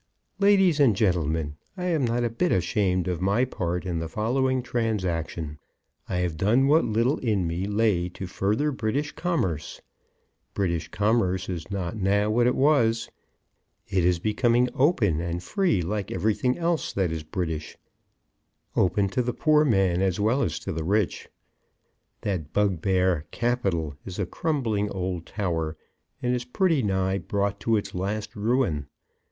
[0.39, 4.63] LADIES AND GENTLEMEN, I am not a bit ashamed of my part in the following
[4.63, 5.59] transaction.
[6.09, 9.79] I have done what little in me lay to further British commerce.
[10.55, 13.11] British commerce is not now what it was.
[13.89, 17.77] It is becoming open and free like everything else that is British;
[18.75, 21.29] open to the poor man as well as to the rich.
[22.21, 25.77] That bugbear Capital is a crumbling old tower,
[26.23, 28.87] and is pretty nigh brought to its last ruin.